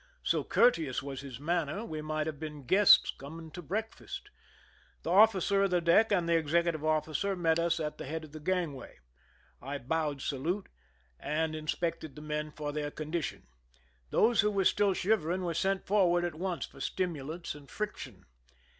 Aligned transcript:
So 0.23 0.43
courteous 0.43 1.03
was 1.03 1.21
his 1.21 1.39
manner, 1.39 1.85
we 1.85 2.01
might 2.01 2.25
have 2.25 2.39
been 2.39 2.65
guests 2.65 3.11
coming 3.19 3.51
to 3.51 3.61
breakfast. 3.61 4.31
The 5.03 5.11
officer 5.11 5.61
of 5.61 5.69
the 5.69 5.79
deck 5.79 6.11
and 6.11 6.27
the 6.27 6.35
executive 6.35 6.83
officer 6.83 7.35
met 7.35 7.59
us 7.59 7.79
at 7.79 7.99
the 7.99 8.05
head 8.07 8.23
of 8.23 8.31
the 8.31 8.39
ggmgway. 8.39 8.93
I 9.61 9.77
bowed 9.77 10.23
salute, 10.23 10.69
and 11.19 11.53
inspected 11.55 12.15
the 12.15 12.23
men 12.23 12.49
for 12.49 12.71
their 12.71 12.89
condition. 12.89 13.45
Those 14.09 14.41
who 14.41 14.49
were 14.49 14.65
still 14.65 14.95
shivering 14.95 15.43
were 15.43 15.53
sent 15.53 15.85
forward 15.85 16.25
at 16.25 16.33
once 16.33 16.65
for 16.65 16.81
stimulants 16.81 17.53
and 17.53 17.69
friction. 17.69 18.23